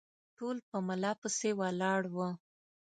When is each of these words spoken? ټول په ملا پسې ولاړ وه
ټول 0.37 0.57
په 0.69 0.77
ملا 0.87 1.11
پسې 1.21 1.49
ولاړ 1.59 2.01
وه 2.15 2.29